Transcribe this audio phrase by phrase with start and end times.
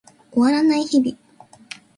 [0.31, 1.15] 終わらない日々